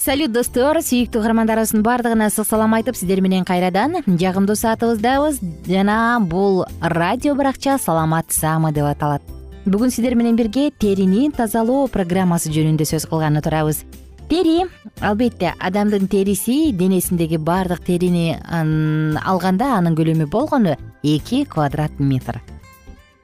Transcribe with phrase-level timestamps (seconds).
[0.00, 0.78] салют достор.
[0.80, 5.40] Сүйүктүү каармандарыбыздын баардыгына ысык салам айтып сиздер менен кайрадан жагымдуу саатыбыздабыз.
[5.68, 9.22] Жана бул радио баракча саламат саама деп аталат.
[9.66, 13.84] Бүгүн сиздер менен бирге терини тазалоо программасы жөнүндө сөз кылганы турабыз.
[14.30, 14.64] Тери
[15.04, 22.40] албетте адамдын териси денесиндеги баардык терини алганда анын көлөмү болгону эки квадрат метр.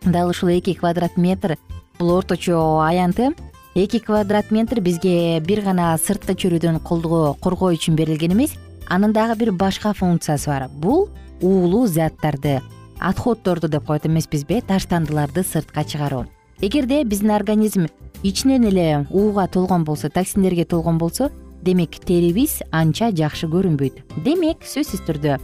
[0.04, 1.56] Дал ушул эки квадрат метр
[1.98, 3.32] бул орточо аянты
[3.76, 8.54] эки квадрат метр бизге бир гана сырткы чөрүдөн коргоо үчүн берилген эмес.
[8.88, 10.70] Анын дагы бир башка функциясы бар.
[10.72, 11.10] Бул
[11.42, 12.62] уулуу заттарды
[12.98, 16.24] отходторду деп коет эмеспизби таштандыларды сыртка чыгаруу.
[16.60, 17.86] Эгерде биздин организм
[18.22, 24.24] ичинен эле ууга толгон болсо токсиндерге толгон болсо демек терибиз анча жакшы көрүнбөйт.
[24.24, 25.36] Демек сөзсүз түрдө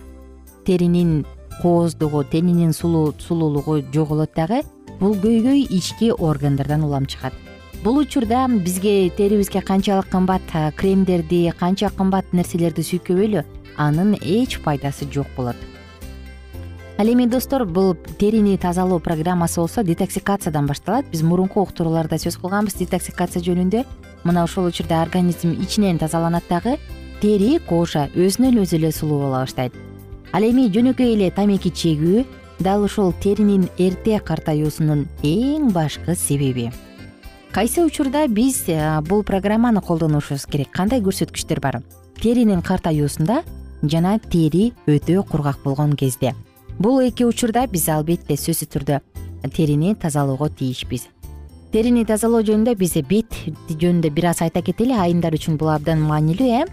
[0.65, 1.27] теринин
[1.61, 4.63] кооздугу теринин сулуулугу жоголот дагы
[5.01, 7.35] бул көйгөй ички органдардан улам чыгат
[7.83, 10.43] бул учурда бизге терибизге канчалык кымбат
[10.77, 13.43] кремдерди канча кымбат нерселерди сүйкөбөйлү
[13.77, 15.57] анын эч пайдасы жок болот.
[16.99, 21.07] Ал эми достор бул терини тазалоо программасы болсо детоксикациядан башталат.
[21.11, 22.75] Биз мурунку уктурууларда сөз кылганбыз.
[22.79, 23.85] Детоксикация жөнүндө
[24.23, 26.77] мына ошол учурда организм ичинен тазаланат дагы
[27.21, 29.75] тери кожа өзүнөн өзү эле сулуу боло баштайт.
[30.33, 32.25] Ал эми жөнөкөй эле тамеки чегүү
[32.61, 36.71] дал ушул теринин эрте картаюусунун эң башкы себеби
[37.53, 40.71] кайсы учурда биз э, бул программаны колдонушубуз керек?
[40.73, 41.83] Кандай көрсөткүчтөр бар?
[42.17, 43.43] Теринин картаюусунда
[43.83, 46.35] жана тери өтө кургак болгон кезде.
[46.79, 49.03] Бул эки учурда биз албетте сөзсүз түрдө
[49.53, 51.09] терини тазалоого тийишпиз.
[51.73, 53.37] Терини тазалоо жөнүндө биз бет
[53.69, 56.65] жөнүндө бир аз айта кетели айымдар үчүн бул абдан маанилүү э.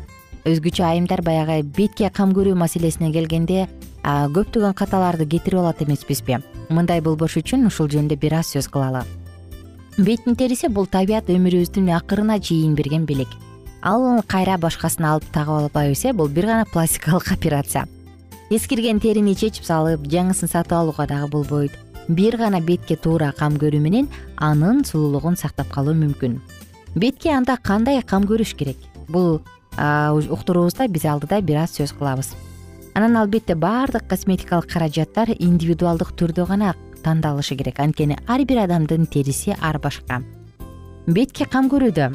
[0.48, 3.68] Өзгөчө айымдар баягы бетке кам көрүү маселесине келгенде
[4.04, 6.40] көптөгөн каталарды кетирип алат эмеспизби.
[6.70, 9.04] Мындай болбош үчүн ушул жөнүндө бир аз сөз кылалы
[10.00, 13.30] беттин териси бул табият өмүрүбүздүн акырына чейин берген белек.
[13.84, 17.86] Ал кайра башкасын алып тагып албайбыз э бул бир гана пластикалык операция.
[18.50, 21.72] Эскирген терини чечип салып жаңысын сатып алууга дагы болбойт.
[22.08, 24.08] Бир гана бетке туура кам көрүү менен
[24.38, 26.40] анын сулуулугун сактап калуу мүмкүн.
[26.96, 28.78] Бетке анда кандай кам көрүш керек?
[29.08, 29.42] Бул
[29.78, 32.36] уктуруубузда биз алдыда бир аз сөз кылабыз.
[32.96, 37.80] Анан албетте баардык косметикалык каражаттар индивидуалдык түрдө гана тандалышы керек.
[37.80, 40.22] Анткени ар бир адамдын териси ар башка.
[41.08, 42.14] Бетке кам көрүүдө.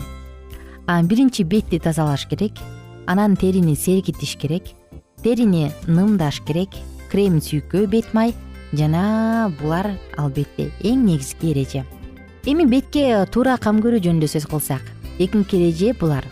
[1.09, 2.53] Биринчи бетти тазалаш керек.
[3.07, 4.75] Анан терини сергитиш керек.
[5.23, 6.71] Терини нымдаш керек.
[7.11, 8.35] Крем сүйкөө бет май.
[8.73, 11.85] Жана булар албетте эң негизги эреже.
[12.45, 14.83] Эми бетке туура кам көрүү жөнүндө сөз кылсак
[15.19, 16.25] экинчи эреже булар.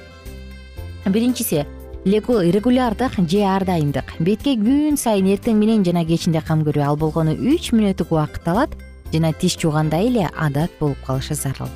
[1.07, 1.65] Биринчиси
[2.05, 7.31] регулярдык же ар дайымдык бетке күн сайын эртең менен жана кечинде кам көрүү ал болгону
[7.31, 8.75] үч мүнөттүк убакыт алат
[9.13, 11.71] жана тиш жуугандай эле адат болуп калышы зарыл.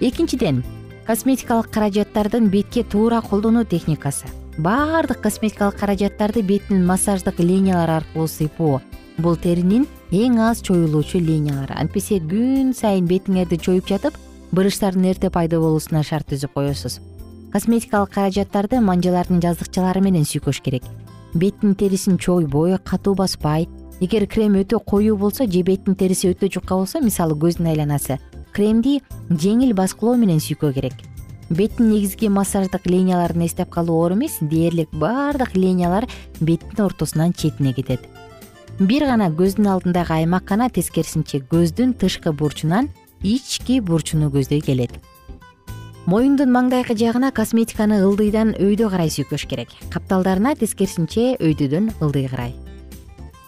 [0.00, 0.64] Экинчиден
[1.06, 4.26] косметикалык каражаттардын бетке туура колдонуу техникасы.
[4.58, 8.80] Баардык косметикалык каражаттарды беттин массаждык линиялары аркылуу сыйпоо.
[9.16, 14.18] Бул теринин эң аз чоюлуучу линиялары антпесе күн сайын бетиңерди чоюп жатып
[14.50, 16.98] брыштардын эрте пайда болуусуна шарт түзүп коесуз
[17.56, 20.82] косметикалык каражаттарды манжалардын жаздыкчалары менен сүйкөш керек.
[21.32, 23.64] Беттин терисин чойбой катуу баспай
[24.04, 28.18] эгер крем өтө коюу болсо же беттин териси өтө жука болсо мисалы көздүн айланасы
[28.52, 29.00] кремди
[29.30, 31.00] жеңил баскылоо менен сүйкөө керек.
[31.48, 36.04] Беттин негизги массаждык линияларын эстеп калуу оор эмес дээрлик баардык линиялар
[36.40, 38.04] беттин ортосунан четине кетет.
[38.78, 42.90] Бир гана көздүн алдындагы аймак гана тескерисинче көздүн тышкы бурчунан
[43.22, 45.00] ички бурчуну көздөй келет
[46.06, 49.72] моюндун маңдайкы жагына косметиканы ылдыйдан өйдө карай сүйкөш керек.
[49.90, 52.54] Капталдарына тескерисинче өйдөдөн ылдый карай.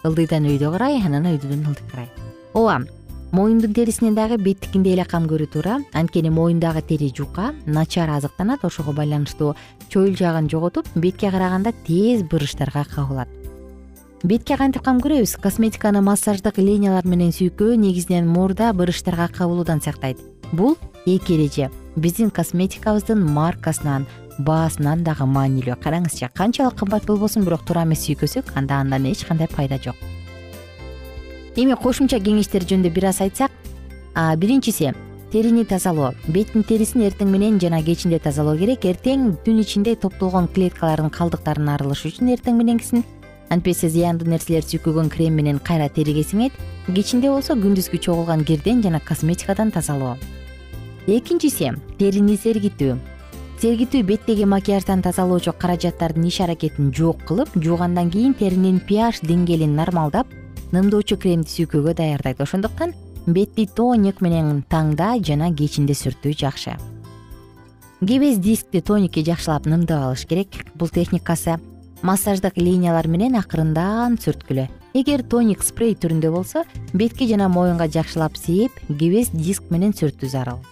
[0.03, 2.09] Ылдыйдан өйдө карай анан өйдөдөн ылдый карай.
[2.53, 2.83] Ооба
[3.31, 8.91] моюндун терисинен дагы беттикиндей эле кам көрүү туура анткени моюндагы тери жука начар азыктанат ошого
[8.91, 9.55] байланыштуу
[9.87, 13.29] чоюл жагын жоготуп бетке караганда тез брыштарга кабылат
[14.23, 15.37] бетке кантип кам көрөбүз?
[15.39, 20.19] Косметиканы массаждык линиялар менен сүйкөө негизинен мурда брыштарга кабылуудан сактайт.
[20.51, 21.69] Бул эки эреже
[21.99, 24.05] биздин косметикабыздын маркасынан
[24.39, 25.75] баасынан дагы маанилүү.
[25.83, 29.95] Караңызчы канчалык кымбат болбосун бирок туура эмес сүйкөсөк анда андан эч кандай пайда жок.
[31.55, 33.51] Эми кошумча кеңештер жөнүндө бир аз айтсак
[34.39, 34.93] биринчиси
[35.31, 36.13] терини тазалоо.
[36.27, 38.85] Беттин терисин эртең менен жана кечинде тазалоо керек.
[38.85, 43.03] Эртең түн ичинде топтолгон клеткалардын калдыктарынын арылышы үчүн эртең мененкисин.
[43.49, 46.53] Антпесе зыяндуу нерселерди сүйкөгөн крем менен кайра териге сиңет
[46.85, 50.17] кечинде болсо күндүзгү чогулган кирден жана косметикадан тазалоо
[51.07, 52.97] экинчиси терини сергитүү.
[53.59, 60.27] Сергитүү беттеги макияждан тазалоочу каражаттардын иш аракетин жок кылып жуугандан кийин теринин ph деңгээлин нормалдап
[60.71, 62.39] нымдоочу кремди сүйкөөгө даярдайт.
[62.39, 62.93] Ошондуктан
[63.27, 66.77] бетти тоник менен таңда жана кечинде сүртүү жакшы.
[67.99, 70.63] Кебез дискти тоникке жакшылап нымдап алыш керек.
[70.75, 71.59] Бул техникасы
[72.01, 74.69] массаждык линиялар менен акырындан сүрткүлө.
[74.95, 76.63] Эгер тоник спрей түрүндө болсо
[76.93, 80.63] бетке жана моюнга жакшылап сээп кебез диск менен сүртүү зарыл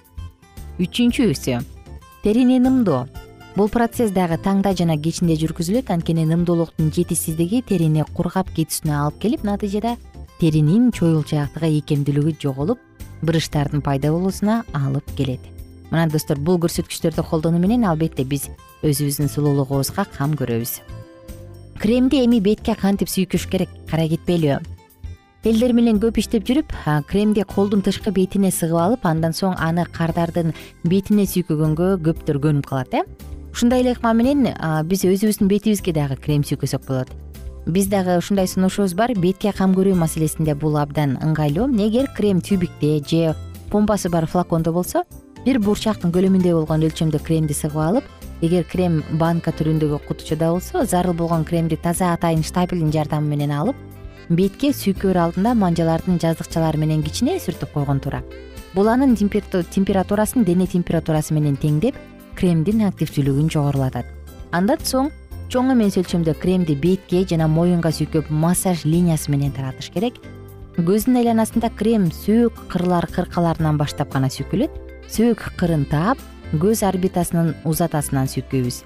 [0.77, 1.57] үчүнчүсү
[2.21, 3.07] терини нымдоо.
[3.57, 9.47] Бул процесс дагы таңда жана кечинде жүргүзүлөт анткени нымдоолуктун жетишсиздиги терини кургап кетүүсүнө алып келип
[9.47, 9.95] натыйжада
[10.37, 12.77] теринин чоюлчаактыгы ийкемдүүлүгү жоголуп
[13.25, 15.41] брыштардын пайда болуусуна алып келет.
[15.89, 18.51] Мына достор бул көрсөткүчтөрдү колдонуу менен албетте биз
[18.85, 20.77] өзүбүздүн сулуулугубузга кам көрөбүз.
[21.81, 23.69] Кремди эми бетке кантип сүйкөш керек?
[23.89, 24.76] Кара кетпейлибы
[25.45, 26.73] элдер менен көп иштеп жүрүп
[27.09, 30.53] кремди колдун тышкы бетине сыгып алып андан соң аны кардардын
[30.83, 33.03] бетине сүйкөгөнгө көптөр көнүп калат э.
[33.53, 34.49] Ушундай эле ыкма менен
[34.89, 37.13] биз өзүбүздүн бетибизге дагы крем сүйкөсөк болот.
[37.65, 41.69] Биз дагы ушундай сунушубуз бар бетке кам көрүү маселесинде бул абдан ыңгайлуу.
[41.73, 43.35] Эгер крем тюбикте же
[43.71, 45.03] помпасы бар флакондо болсо
[45.45, 48.07] бир бурчактын көлөмүндөй болгон өлчөмдө кремди сыгып алып
[48.41, 53.75] эгер крем банка түрүндөгү кутучада болсо зарыл болгон кремди таза атайын штапелдин жардамы менен алып
[54.29, 58.23] бетке сүйкөөр алдында манжалардын жаздыкчалары менен кичине сүртүп койгон туура.
[58.73, 61.95] Бул анын температурасын дене температурасы менен теңдеп
[62.35, 64.05] кремдин активдүүлүгүн жогорулатат.
[64.51, 65.09] Андан соң
[65.49, 70.19] чоң эмес өлчөмдө кремди бетке жана моюнга сүйкөп массаж линиясы менен таратыш керек.
[70.77, 74.75] Көздүн айланасында крем сөөк кырлар кыркаларынан баштап гана сүйкөлөт
[75.09, 76.19] сөөк кырын таап
[76.51, 78.83] көз орбитасынын узатасынан сүйкөйбүз.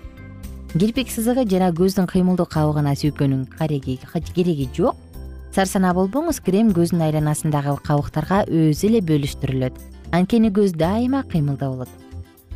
[0.77, 4.95] Кирпик сызыгы жана көздүн кыймылдуу кабыгына сүйкөөнүн кереги жок
[5.55, 9.75] сарсанаа болбоңуз крем көздүн айланасындагы кабыктарга өзү эле бөлүштүрүлөт.
[10.11, 12.01] Анткени көз дайыма кыймылда болот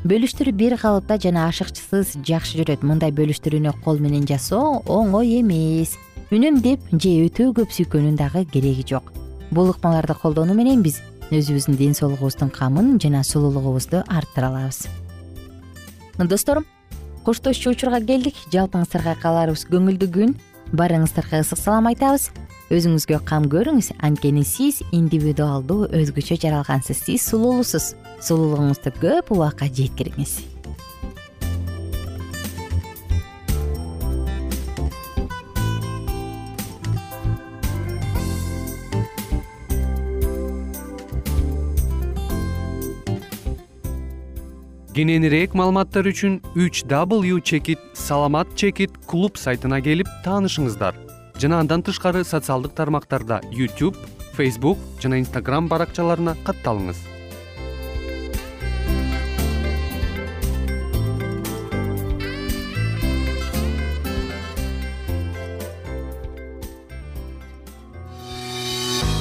[0.05, 2.83] бөлүштүрүү бир калыпта жана ашыкчысыз жакшы жүрөт.
[2.85, 5.95] Мындай бөлүштүрүүнү кол менен жасоо оңой эмес.
[6.29, 9.09] Үнөмдөп же өтө көп сүйкөөнүн дагы кереги жок.
[9.49, 11.01] Бул ыкмаларды колдонуу менен биз
[11.33, 14.85] өзүбүздүн ден соолугубуздун камын жана сулуулугубузду арттыра алабыз.
[16.19, 16.61] Достор
[17.25, 18.37] коштошчу учурга келдик.
[18.53, 20.37] Жалпыңыздарга кааларыбыз көңүлдүү күн.
[20.73, 22.29] Баарыңыздарга ысык салам айтабыз
[22.73, 23.91] өзүңүзгө кам көрүңүз.
[24.01, 27.03] Анткени сиз индивидуалдуу өзгөчө жаралгансыз.
[27.05, 27.93] Сиз сулуулуусуз
[28.25, 30.41] сулуулугуңузду көп убакка жеткириңиз.
[44.95, 51.04] Кененирээк маалыматтар үчүн үч w чекит саламат чекит клуб сайтына келип таанышыңыздар
[51.41, 53.97] жана андан тышкары социалдык тармактарда youtube
[54.37, 57.03] facebook жана instagram баракчаларына катталыңыз.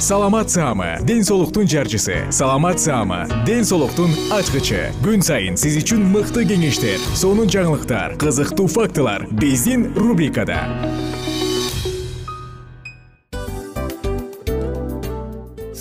[0.05, 2.27] Саламат саама ден соолуктун жарчысы.
[2.29, 4.91] Саламат саама ден соолуктун ачкычы.
[5.01, 9.25] Күн сайын сиз үчүн мыкты кеңештер сонун жаңылыктар кызыктуу фактылар.
[9.31, 10.61] Биздин рубрикада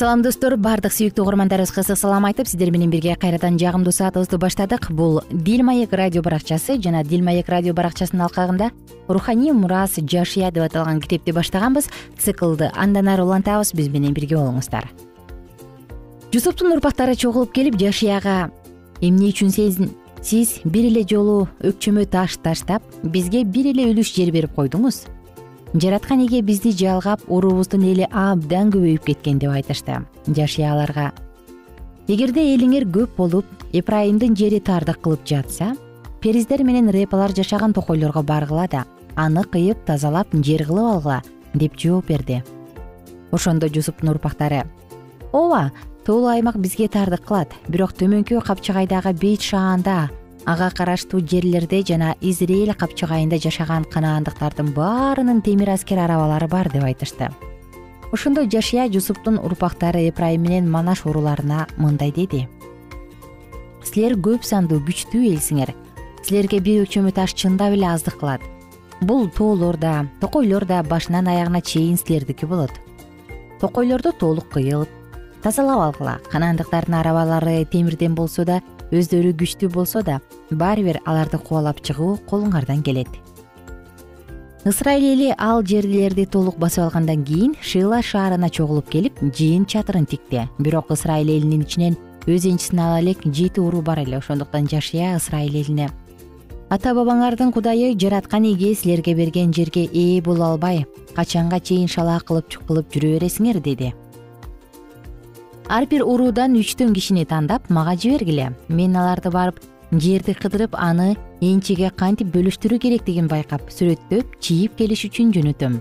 [0.00, 0.54] салам достор.
[0.56, 4.88] Баардык сүйүктүү угармандарыбызга ысык салам айтып сиздер менен бирге кайрадан жагымдуу саатыбызды баштадык.
[4.96, 8.70] Бул дил маек радио баракчасы жана дил маек радио баракчасынын алкагында
[9.08, 11.90] руханий мурас жашыя деп аталган китепти баштаганбыз.
[12.16, 14.88] Циклды андан ары улантабыз биз менен бирге болуңуздар.
[16.32, 18.50] Жусуптун урпактары чогулуп келип жашияга
[19.02, 24.56] эмне үчүн сиз бир эле жолу өкчөмө таш таштап бизге бир эле үлүш жер берип
[24.56, 25.04] койдуңуз
[25.74, 31.12] жараткан эге бизди жалгап уруубуздун эли абдан көбөйүп кеткен деп айтышты жашия аларга
[32.08, 35.76] эгерде элиңер көп болуп эпрайымдын жери тардык кылып жатса
[36.20, 38.84] периздер менен репалар жашаган токойлорго баргыла да
[39.14, 41.22] аны кыйып тазалап жер кылып алгыла
[41.54, 42.42] деп жооп берди.
[43.30, 44.64] Ошондо жусуптун урпактары
[45.32, 45.70] ооба
[46.04, 50.10] тоолуу аймак бизге тардык кылат бирок төмөнкү капчыгайдагы бейт шаанда
[50.46, 57.30] ага караштуу жерлерде жана израиль капчыгайында жашаган канаандыктардын баарынын темир аскер арабалары бар деп айтышты.
[58.12, 62.48] Ошондо жашия жусуптун урпактары эпрайым менен манаш урууларына мындай деди.
[63.84, 65.74] Силер көп сандуу күчтүү элсиңер.
[66.22, 68.42] Силерге бир өкчөмө таш чындап эле аздык кылат.
[69.00, 72.72] Бул тоолор да токойлор да башынан аягына чейин силердики болот.
[73.60, 74.88] Токойлорду толук кыйып
[75.42, 76.18] тазалап алгыла.
[76.32, 80.20] Канаандыктардын арабалары темирден болсо да өздөрү күчтүү болсо да
[80.50, 83.08] баары бир аларды кубалап чыгуу колуңардан келет.
[84.66, 90.48] Ысрайыл эли ал жерлерди толук басып алгандан кийин шила шаарына чогулуп келип жыйын чатырын тикти.
[90.58, 94.18] Бирок ысрайыл элинин ичинен өз энчисин ала элек жети уруу бар эле.
[94.18, 95.88] Ошондуктан жашия ысрайыл элине.
[96.68, 100.84] Ата бабаңардын кудайы жараткан эге силерге берген жерге ээ боло албай.
[101.16, 103.94] Качанга чейин шалаа кылып кылып жүрө бересиңер деди
[105.70, 108.50] ар бир уруудан үчтөн кишини тандап мага жибергиле.
[108.68, 109.60] Мен аларды барып
[109.92, 115.78] жерди кыдырып аны энчиге кантип бөлүштүрүү керектигин байкап сүрөттөп чийип келиш үчүн жөнөтөм.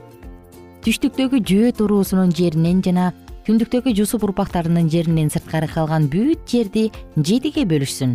[0.85, 3.07] Түштүктөгү жөөт уруусунун жеринен жана
[3.47, 8.13] түндүктөгү жусуп урпактарынын жеринен сырткары калган бүт жерди жетиге бөлүшсүн.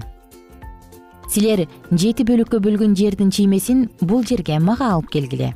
[1.27, 5.51] Силер жети бөлүккө бөлгөн жердин чиймесин бул жерге мага алып келгиле.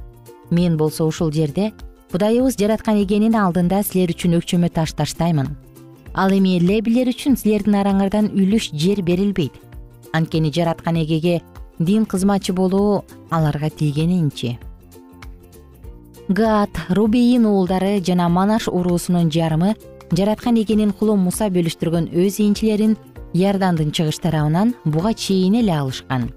[0.50, 1.70] Мен болсо ушул жерде
[2.10, 5.54] кудайыбыз жараткан эгенин алдында силер үчүн өкчөмө таш таштаймын
[6.14, 9.52] ал эми лебилер үчүн силердин араңардан үлүш жер берилбейт.
[10.12, 11.42] Анткени жараткан эгеге
[11.78, 14.58] дин кызматчы болуу аларга тийгенинчи
[16.28, 19.76] гат рубейин уулдары жана манаш уруусунун жарымы
[20.12, 22.96] жараткан эгенин кулу муса бөлүштүргөн өз энчилерин
[23.32, 26.30] иордандын чыгыш тарабынан буга чейин эле алышкан.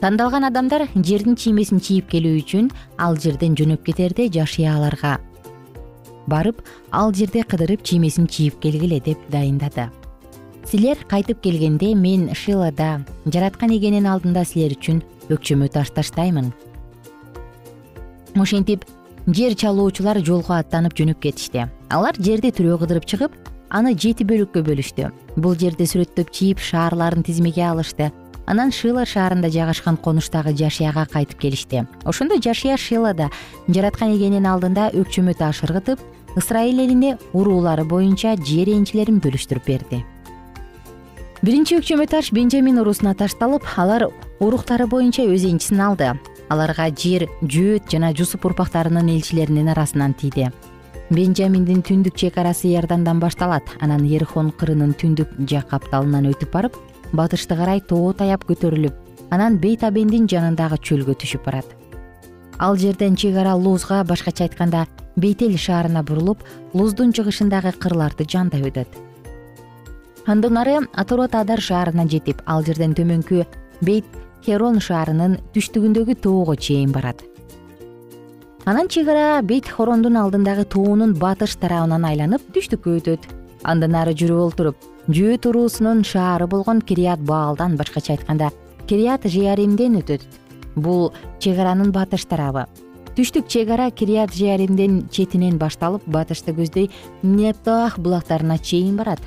[0.00, 5.18] Тандалган адамдар жердин чиймесин чийип келүү үчүн ал жерден жөнөп кетерде жашия аларга
[6.26, 6.62] барып
[6.92, 9.90] ал жерде кыдырып чиймесин чийип келгиле деп дайындады.
[10.66, 16.52] Силер кайтып келгенде мен шилада жараткан эгенин алдында силер үчүн өкчөмө таш таштаймын.
[18.36, 18.84] Ошентип
[19.26, 21.66] жер чалуучулар жолго аттанып жөнөп кетишти.
[21.90, 23.36] Алар жерди тирөө кыдырып чыгып
[23.70, 25.10] аны жети бөлүккө бөлүштү.
[25.36, 28.12] Бул жерди сүрөттөп чийип шаарларын тизмеге алышты
[28.50, 31.84] анан шила шаарында жайгашкан конуштагы жашияга кайтып келишти.
[32.04, 33.30] Ошондо жашия шилада
[33.68, 36.02] жараткан эгенин алдында өкчөмө таш ыргытып
[36.36, 40.02] ысрайыл элине уруулары боюнча жер энчилерин бөлүштүрүп берди.
[41.42, 44.08] Биринчи өкчөмө таш бенжамин уруусуна ташталып алар
[44.40, 46.10] уруктары боюнча өз энчисин алды.
[46.50, 50.50] Аларга жер жөөт жана жусуп урпактарынын элчилеринин арасынан тийди.
[51.10, 53.62] Бенжаминдин түндүк чек арасы иордандан башталат.
[53.80, 56.76] Анан ерихон кырынын түндүк жак капталынан өтүп барып
[57.12, 61.66] батышты карай тоо таяп көтөрүлүп анан бейт абендин жанындагы чөлгө түшүп барат.
[62.58, 64.86] Ал жерден чек ара лузга башкача айтканда
[65.16, 66.42] бейтел шаарына бурулуп
[66.74, 68.88] луздун чыгышындагы кырларды жандай өтөт.
[70.26, 73.46] Андан ары аторот адар шаарына жетип ал жерден төмөнкү
[73.80, 74.04] бейт
[74.44, 77.22] херон шаарынын түштүгүндөгү тоого чейин барат.
[78.66, 83.24] Анан чек ара бейт хорондун алдындагы тоонун батыш тарабынан айланып түштүккө өтөт.
[83.64, 84.76] Андан ары жүрүп олтуруп
[85.10, 88.50] жөөт уруусунун шаары болгон кирият баалдан башкача айтканда
[88.86, 90.22] кирият жеаримден өтөт.
[90.76, 92.66] Бул чек аранын батыш тарабы.
[93.16, 96.90] Түштүк чек ара кирият жеаримдин четинен башталып батышты көздөй
[97.22, 99.18] нептах булактарына чейин барат.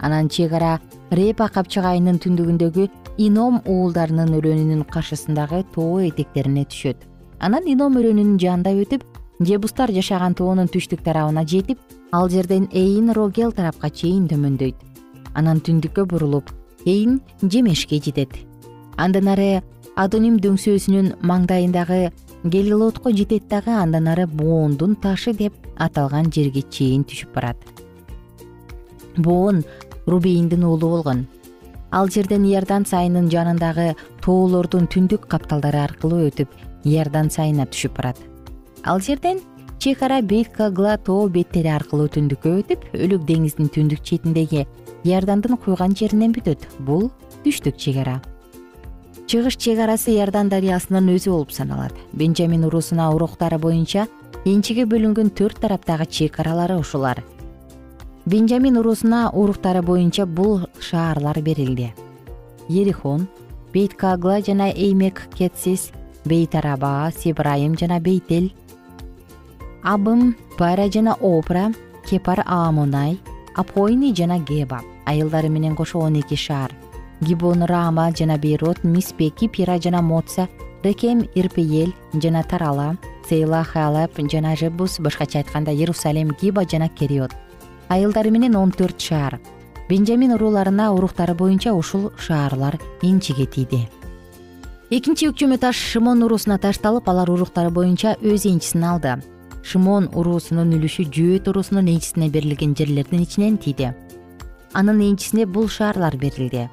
[0.00, 7.08] Анан чек ара репа капчыгайынын түндүгүндөгү ином уулдарынын өрөөнүнүн каршысындагы тоо этектерине түшөт.
[7.40, 9.08] Анан ином өрөөнүнүн жанында өтүп
[9.40, 11.78] жебустар жашаган тоонун түштүк тарабына жетип
[12.12, 14.91] ал жерден эйин рогел тарапка чейин төмөндөйт
[15.34, 16.50] анан түндүккө бурулуп
[16.86, 18.34] эйин жемешке жетет.
[18.96, 19.62] Андан ары
[19.96, 22.10] адоним дөңсөөсүнүн маңдайындагы
[22.44, 27.56] гелилотко жетет дагы андан ары боондун ташы деп аталган жерге чейин түшүп барат.
[29.16, 29.62] Боон
[30.06, 31.26] рубейиндин уулу болгон.
[31.90, 36.48] Ал жерден иордан сайынын жанындагы тоолордун түндүк капталдары аркылуу өтүп
[36.84, 38.18] иордан сайына түшүп барат.
[38.84, 39.40] Ал жерден
[39.78, 44.64] чек ара бейт кагла тоо беттери аркылуу түндүккө өтүп өлүк деңиздин түндүк четиндеги
[45.04, 46.66] иордандын куйган жеринен бүтөт.
[46.78, 47.10] Бул
[47.44, 48.20] түштүк чек ара
[49.32, 51.94] чыгыш чек арасы иордан дарыясынын өзү болуп саналат.
[52.12, 54.04] Бенжамин уруусуна уруктары боюнча
[54.44, 57.22] энчиге бөлүнгөн төрт тараптагы чек аралары ушулар.
[58.26, 61.94] Бенжамин уруусуна уруктары боюнча бул шаарлар берилди.
[62.68, 63.26] Ерихон
[63.72, 65.90] бейт кагла жана эймек кетсис
[66.24, 68.52] бейт араба сибрайым жана бейтел
[69.82, 71.72] абым пара жана опра
[72.04, 73.18] кепар аамонай
[73.56, 76.72] апойни жана геба айылдары менен кошо он эки шаар.
[77.20, 80.48] Гибон рама жана бейрот миспе кипира жана моца
[80.82, 82.96] рекем ирпеел жана тарала
[83.28, 87.32] сейла халап жана жебус башкача айтканда иерусалим гиба жана кериот.
[87.88, 89.40] Айылдары менен он төрт шаар.
[89.88, 93.88] Бенжамин урууларына уруктары боюнча ушул шаарлар энчиге тийди
[94.92, 99.14] экинчи өкчөмө таш шымон уруусуна ташталып алар уруктары боюнча өз энчисин алды.
[99.64, 103.92] Шымон уруусунун үлүшү жөөт уруусунун энчисине берилген жерлердин ичинен тийди
[104.72, 106.68] анын энчисине бул шаарлар берилди.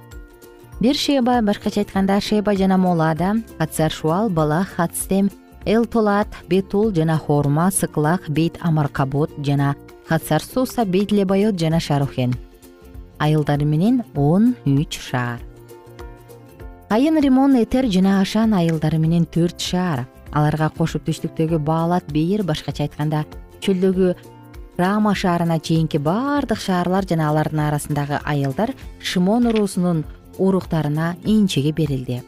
[0.80, 5.30] Бир шеба башкача айтканда шеба жана молада хатсар шуал балах хатстем
[5.66, 9.76] эл толат бетул жана хорма сыклах бейт амаркабот жана
[10.08, 12.34] хатсар суса бейт лебайот жана шарухен
[13.20, 15.40] айылдары менен он үч шаар.
[16.90, 20.08] Айын римон этер жана ашан айылдары менен төрт шаар.
[20.32, 23.26] Аларга кошуп түштүктөгү баалат бейир башкача айтканда
[23.62, 24.16] чөлдөгү
[24.80, 28.72] рама шаарына чейинки баардык шаарлар жана алардын арасындагы айылдар
[29.04, 30.06] шымон уруусунун
[30.38, 32.22] уруктарына энчиге берилди.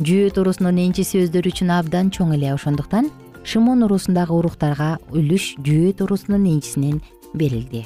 [0.00, 3.10] Жөөт уруусунун энчиси өздөрү үчүн абдан чоң эле ошондуктан
[3.44, 7.02] шымон уруусундагы уруктарга үлүш жөөт уруусунун энчисинен
[7.34, 7.84] берилди.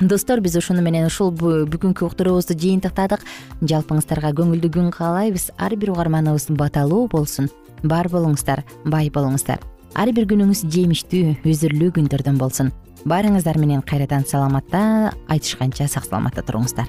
[0.00, 3.24] Достор биз ушуну менен ушул бүгүнкү уктуруубузду жыйынтыктадык.
[3.60, 5.50] Жалпыңыздарга көңүлдүү күн каалайбыз.
[5.58, 7.50] Ар бир угарманыбыз баталуу болсун.
[7.82, 9.60] Бар болуңуздар бай болуңуздар
[9.98, 12.70] ар бир күнүңүз жемиштүү үзүрлүү күндөрдөн болсун.
[13.08, 16.86] Баарыңыздар менен кайрадан саламатта айтышканча сак саламатта туруңуздар.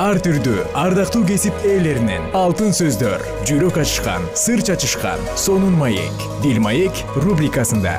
[0.00, 6.24] Ар түрдүү ардактуу кесип ээлеринен алтын сөздөр жүрөк ачышкан сыр чачышкан сонун маек.
[6.40, 7.98] Бил маек рубрикасында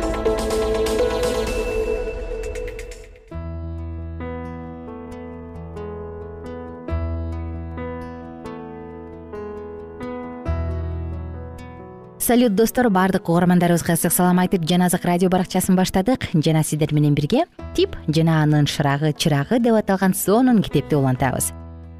[12.31, 12.89] салют достор.
[12.89, 16.29] Баардык угармандарыбызга ысык салам айтып жаназык радио баракчасын баштадык.
[16.31, 17.43] Жана сиздер менен бирге
[17.75, 21.51] тип жана анын шырагы чырагы деп аталган сонун китепти улантабыз.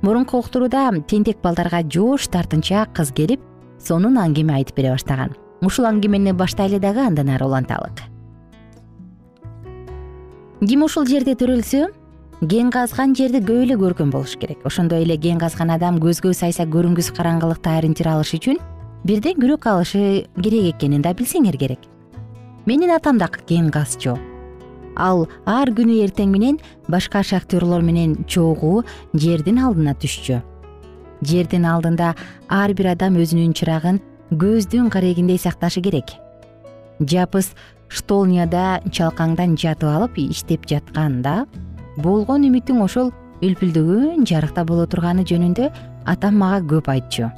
[0.01, 3.41] Мурунку уктурууда тентек балдарга жоош тартынчаак кыз келип
[3.77, 5.35] сонун аңгеме айтып бере баштаган.
[5.61, 7.99] Ушул аңгемени баштайлы дагы андан ары уланталык.
[10.65, 11.89] Ким ушул жерде төрөлсө
[12.47, 14.63] кен казган жерди көп эле көргөн болуш керек.
[14.63, 18.70] Ошондой эле кен казган адам көзгө сайса көрүнгүс караңгылыкта ориентир алыш үчүн
[19.03, 21.79] бирден күрөк алышы керек экенин да билсеңер керек.
[22.65, 24.17] Менин атам да кен казчу.
[24.95, 28.83] Ал ар күнү эртең менен башка шахтерлор менен чогуу
[29.13, 30.41] жердин алдына түшчү
[31.21, 32.13] жердин алдында
[32.49, 36.13] ар бир адам өзүнүн чырагын көздүн карегиндей сакташы керек.
[36.99, 37.53] Жапыс
[37.89, 41.45] штолняда чалкаңдан жатып алып иштеп жатканда
[41.97, 43.11] болгон үмүтүң ошол
[43.41, 45.71] үлпүлдөгөн жарыкта боло турганы жөнүндө
[46.05, 47.31] атам мага көп айтчу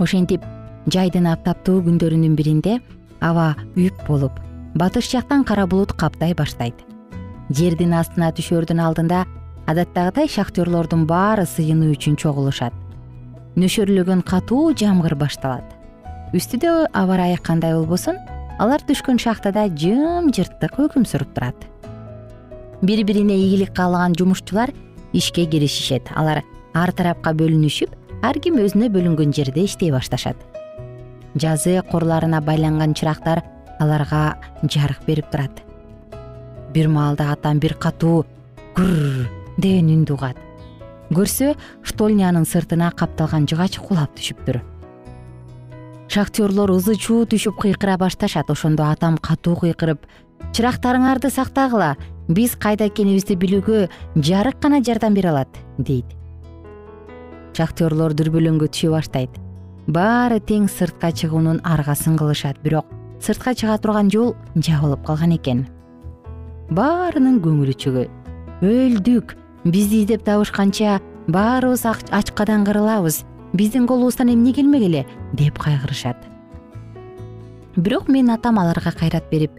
[0.00, 0.44] ошентип
[0.88, 2.78] жайдын аптаптуу күндөрүнүн биринде
[3.20, 4.38] аба үп болуп
[4.74, 6.74] батыш жактан кара булут каптай баштайт.
[7.50, 9.24] Жердин астына түшөрдүн алдында
[9.68, 12.72] адаттагыдай шахтерлордун баары сыйынуу үчүн чогулушат.
[13.60, 15.66] Нөшөрлөгөн катуу жамгыр башталат.
[16.32, 18.16] Үстүдө аба ырайы кандай болбосун
[18.62, 21.58] алар түшкөн шахтада жымжырттык өкүм сүрүп турат.
[22.80, 24.72] Бири бирине ийгилик каалаган жумушчулар
[25.12, 30.36] ишке киришишет алар ар тарапка бөлүнүшүп ар ким өзүнө бөлүнгөн жерде иштей башташат.
[31.34, 33.42] Жазы корларына байланган чырактар
[33.80, 35.62] аларга жарык берип турат.
[36.74, 38.24] Бир маалда атам бир катуу
[38.76, 39.28] гүр
[39.58, 40.36] деген үндү угат.
[41.10, 44.60] Көрсө штольнянын сыртына капталган жыгач кулап түшүптүр
[46.10, 50.08] шахтерлор ызы чуу түшүп кыйкыра башташат ошондо атам катуу кыйкырып
[50.56, 51.92] чырактарыңарды сактагыла
[52.26, 53.84] биз кайда экенибизди билүүгө
[54.18, 56.19] жарык гана жардам бере алат дейт
[57.56, 59.30] шахтерлор дүрбөлөңгө түшө баштайт.
[59.86, 62.86] Баары тең сыртка чыгуунун аргасын кылышат бирок
[63.20, 65.66] сыртка чыга турган жол жабылып калган экен.
[66.70, 69.34] Баарынын көңүлү чөгөт өлдүк
[69.64, 75.06] бизди издеп табышканча баарыбыз ачкадан кырылабыз биздин колубуздан эмне келмек эле?
[75.32, 76.16] деп кайгырышат.
[77.76, 79.52] Бирок менин атам аларга кайрат берип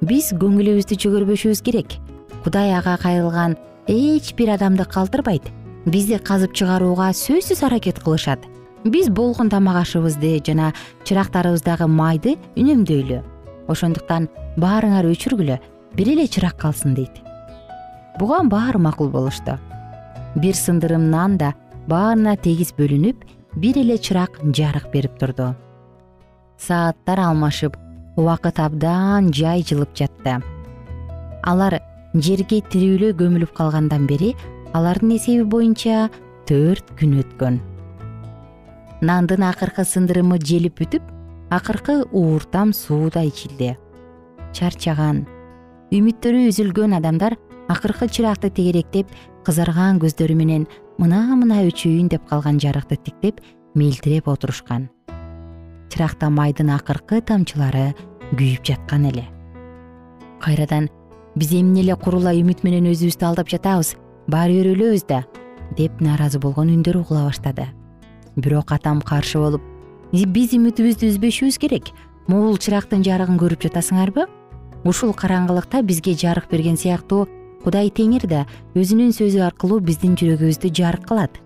[0.00, 1.98] биз көңүлүбүздү чөгөрбөшүбүз керек.
[2.44, 5.42] Кудай ага кайрылган эч бир адамды калтырбайт
[5.90, 8.40] бизди казып чыгарууга сөзсүз аракет кылышат.
[8.84, 10.72] Биз болгон тамак ашыбызды жана
[11.04, 13.22] чырактарыбыздагы майды үнөмдөйлү
[13.68, 15.58] ошондуктан баарыңар өчүргүлө
[15.96, 17.22] бир эле чырак калсын дейт.
[18.18, 19.58] Буга баары макул болушту.
[20.36, 21.54] Бир сындырым нан да
[21.88, 23.24] баарына тегиз бөлүнүп
[23.56, 25.54] бир эле чырак жарык берип турду.
[26.58, 27.76] Сааттар алмашып
[28.16, 30.40] убакыт абдан жай жылып жатты.
[31.42, 31.80] Алар
[32.14, 34.34] жерге тирүүлөй көмүлүп калгандан бери
[34.76, 36.08] алардын эсеби боюнча
[36.48, 37.58] төрт күн өткөн.
[39.00, 41.04] Нандын акыркы сындырымы желип бүтүп
[41.54, 43.76] акыркы ууртам суу да ичилди.
[44.52, 45.24] Чарчаган
[45.94, 49.12] үмүттөрү үзүлгөн адамдар акыркы чыракты тегеректеп
[49.46, 50.66] кызарган көздөрү менен
[50.98, 53.40] мына мына өчөйүн деп калган жарыкты тиктеп
[53.74, 54.88] мелтиреп отурушкан.
[55.88, 57.94] Чыракта майдын акыркы тамчылары
[58.34, 59.24] күйүп жаткан эле.
[60.42, 60.90] Кайрадан
[61.36, 63.94] биз эмне эле курула үмүт менен өзүбүздү алдап жатабыз
[64.28, 65.24] баары бир өлөбүз да
[65.76, 67.68] деп нааразы болгон үндөр угула баштады.
[68.36, 69.62] Бирок атам каршы болуп
[70.12, 71.90] биз үмүтүбүздү үзбөшүбүз керек
[72.28, 74.28] могул чырактын жарыгын көрүп жатасыңарбы?
[74.84, 77.26] Ушул караңгылыкта бизге жарык берген сыяктуу
[77.64, 78.44] кудай теңир да
[78.78, 81.40] өзүнүн сөзү аркылуу биздин жүрөгүбүздү жарык кылат.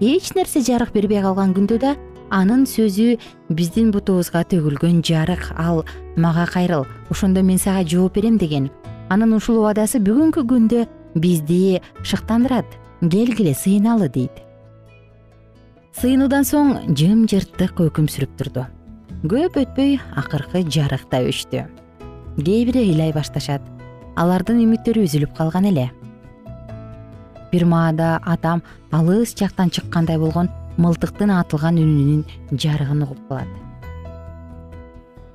[0.00, 1.94] Эч нерсе жарык бербей калган күндө да
[2.30, 3.16] анын сөзү
[3.50, 5.84] биздин бутубузга төгүлгөн жарык ал
[6.16, 8.70] мага кайрыл ошондо мен сага жооп берем деген.
[9.08, 12.66] Анын ушул убадасы бүгүнкү күндө бизди шыктандырат
[13.00, 14.42] келгиле сыйыналы дейт.
[15.94, 18.64] Сыйынуудан соң жымжырттык өкүм сүрүп турду.
[19.24, 21.64] Көп өтпөй акыркы жарык да өчтү.
[22.36, 23.62] Кээ бири ыйлай башташат.
[24.18, 25.90] Алардын үмүттөрү үзүлүп калган эле.
[27.52, 33.50] Бир маада атам алыс жактан чыккандай болгон мылтыктын атылган үнүнүн жарыгын угуп калат.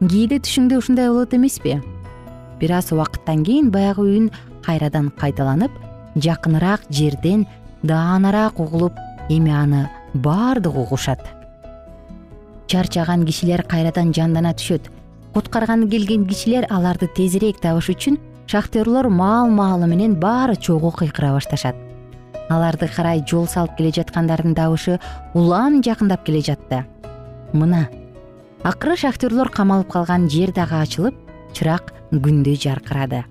[0.03, 1.79] Кээде түшүңдө ушундай болот эмеспи.
[2.59, 4.29] Бир аз убакыттан кийин баягы үн
[4.69, 5.71] кайрадан кайталанып
[6.15, 7.47] жакыныраак жерден
[7.81, 8.93] даанараак угулуп
[9.29, 11.19] эми аны баардыгы угушат.
[12.67, 14.89] Чарчаган кишилер кайрадан жандана түшөт.
[15.33, 21.75] Куткарганы келген кишилер аларды тезирээк табыш үчүн шахтерлор маал маалы менен баары чогуу кыйкыра башташат.
[22.49, 24.99] Аларды карай жол салып келе жаткандардын добушы
[25.33, 26.85] улам жакындап келе жатты.
[27.53, 27.87] Мына
[28.63, 31.15] акыры шахтерлор камалып калган жер дагы ачылып
[31.53, 33.25] чырак күндөй жаркырады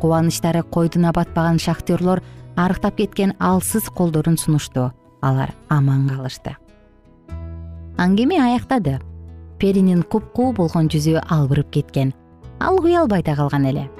[0.00, 2.22] кубанычтары койдуна батпаган шахтерлор
[2.56, 4.92] арыктап кеткен алсыз колдорун сунушту.
[5.20, 6.56] Алар аман калышты.
[7.96, 9.00] Аңгеме аяктады.
[9.58, 12.12] Перинин купкуу болгон жүзү албырып кеткен.
[12.60, 13.90] Ал уялбай да калган эле.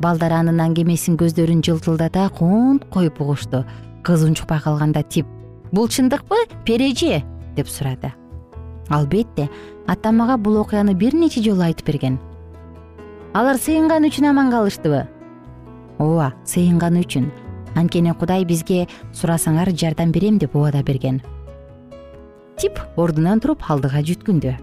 [0.00, 3.64] Балдар анын аңгемесин көздөрүн жылтылдата кунт коюп угушту.
[4.02, 5.26] Кыз унчукпай калганда тип
[5.72, 7.22] бул чындыкпы пережи
[7.56, 8.12] деп сурады.
[8.88, 9.48] Албетте
[9.86, 12.18] атамага бул окуяны бир нече жолу айтып берген.
[13.34, 15.06] Алар сыйынган үчүн аман калыштыбы
[15.98, 17.30] ооба сыйынганы үчүн.
[17.76, 21.20] Анткени кудай бизге сурасаңар жардам берем деп убада берген.
[22.56, 24.54] Тип ордунан туруп алдыга жүткүндү.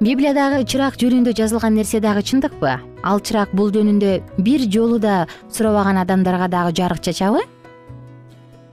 [0.00, 2.78] Библиядагы чырак жөнүндө жазылган нерсе дагы чындыкпы?
[3.02, 7.42] Ал чырак бул жөнүндө бир жолу да сурабаган адамдарга дагы жарык чачабы?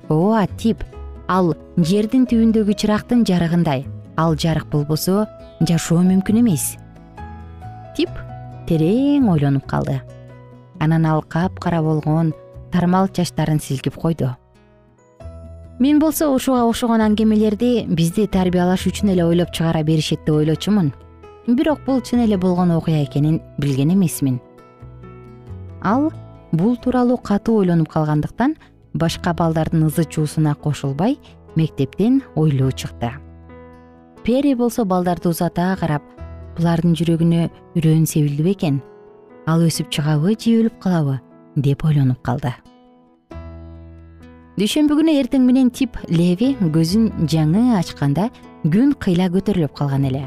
[0.09, 0.83] Ооба тип
[1.27, 3.87] ал жердин түбүндөгү чырактын жарыгындай.
[4.15, 5.25] Ал жарык болбосо
[5.59, 6.77] жашоо мүмкүн эмес.
[7.97, 8.13] Тип
[8.69, 9.99] терең ойлонуп калды
[10.79, 12.33] анан ал капкара болгон
[12.71, 14.35] тармал чачтарын силкип койду.
[15.79, 20.93] Мен болсо ушуга окшогон аңгемелерди бизди тарбиялаш үчүн эле ойлоп чыгара беришет деп ойлочумун.
[21.47, 24.39] Бирок бул чын эле болгон окуя экенин билген эмесмин.
[25.83, 26.11] Ал
[26.51, 28.55] бул тууралуу катуу ойлонуп калгандыктан
[28.93, 31.19] башка балдардын ызы чуусуна кошулбай
[31.55, 33.11] мектептен ойлуу чыкты.
[34.23, 36.03] Пери болсо балдарды узата карап
[36.57, 38.81] булардын жүрөгүнө үрөөн себилди бекен
[39.47, 41.19] ал өсүп чыгабы же өлүп калабы
[41.55, 42.51] деп ойлонуп калды.
[44.57, 48.27] Дүйшөмбү күнү эртең менен тип леви көзүн жаңы ачканда
[48.65, 50.25] күн кыйла көтөрүлүп калган эле.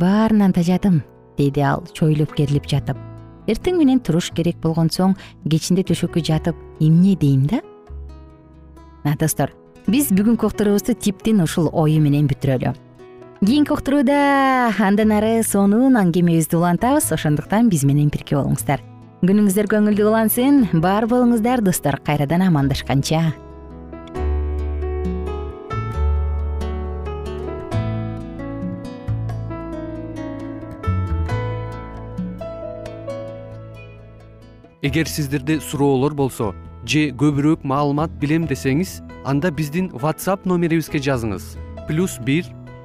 [0.00, 1.02] Баарынан тажадым
[1.38, 2.96] деди ал чоюлуп керилип жатып.
[3.46, 5.14] Эртең менен туруш керек болгон соң
[5.48, 7.62] кечинде төшөккө жатып эмне дейм да?
[9.20, 9.54] Достор
[9.86, 12.74] биз бүгүнкү уктуруубузду типтин ушул ою менен бүтүрөлү
[13.46, 17.12] кийинки уктурууда андан ары сонун аңгемебизди улантабыз.
[17.14, 18.82] Ошондуктан биз менен бирге болуңуздар.
[19.22, 20.64] Күнүңүздөр көңүлдүү улансын.
[20.82, 23.32] Бар болуңуздар достор кайрадан амандашканча.
[34.82, 36.52] Эгер сиздерде суроолор болсо
[36.86, 41.56] же көбүрөөк маалымат билем десеңиз анда биздин whatsapp номерибизге жазыңыз.
[41.88, 42.44] Плюс бир